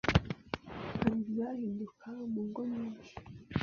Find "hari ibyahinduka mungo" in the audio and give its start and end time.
0.97-2.61